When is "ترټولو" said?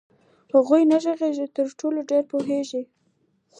1.57-1.99